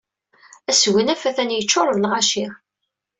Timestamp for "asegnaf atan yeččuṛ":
0.69-1.87